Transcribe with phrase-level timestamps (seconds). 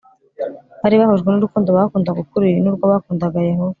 [0.81, 3.69] bari bahujwe n urukundo bakundaga ukuri n urwo bakundaga Yehova